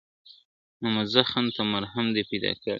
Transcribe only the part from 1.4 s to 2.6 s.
ته مرهم دي پیدا